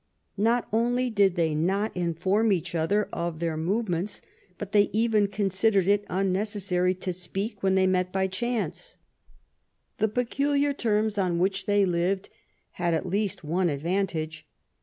Not 0.39 0.67
only 0.73 1.11
did 1.11 1.35
they 1.35 1.53
not 1.53 1.95
inform 1.95 2.51
each 2.51 2.73
other 2.73 3.07
of 3.13 3.37
their 3.37 3.55
movements, 3.55 4.19
but 4.57 4.71
they 4.71 4.89
even 4.91 5.27
considered 5.27 5.87
it 5.87 6.05
unnecessary 6.09 6.95
to 6.95 7.13
speak 7.13 7.61
when 7.61 7.75
they 7.75 7.85
met 7.85 8.11
by 8.11 8.25
chance. 8.25 8.95
The 9.99 10.07
peculiar 10.07 10.73
terms 10.73 11.19
on 11.19 11.37
which 11.37 11.67
they 11.67 11.85
lived 11.85 12.29
had 12.71 12.95
at 12.95 13.05
least 13.05 13.43
one 13.43 13.69
advantage. 13.69 14.47